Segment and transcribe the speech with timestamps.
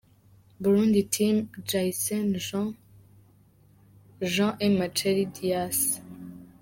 [0.61, 1.35] Burundi Team:
[1.69, 2.67] Giessen Jean
[4.33, 5.79] Jean& Maceri Diaz.